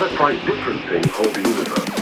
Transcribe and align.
Others 0.00 0.16
quite 0.16 0.46
different 0.46 0.80
thing, 0.88 1.04
hold 1.12 1.34
the 1.34 1.42
universe. 1.42 1.99